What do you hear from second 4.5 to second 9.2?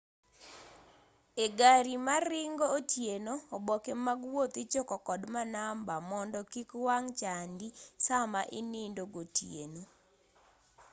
ichoko kod manamba mondo kik wang' chandi sama inindo